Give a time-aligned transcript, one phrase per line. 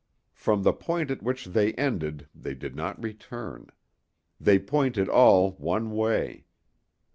[0.33, 3.67] From the point at which they ended they did not return;
[4.39, 6.45] they pointed all one way.